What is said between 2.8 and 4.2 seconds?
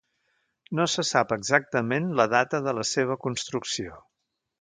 seva construcció.